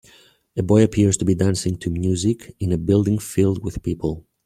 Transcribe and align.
A 0.57 0.63
boy 0.63 0.81
appears 0.83 1.15
to 1.17 1.25
be 1.25 1.35
dancing 1.35 1.77
to 1.77 1.91
music 1.91 2.55
in 2.59 2.71
a 2.71 2.77
building 2.79 3.19
filled 3.19 3.63
with 3.63 3.83
people. 3.83 4.25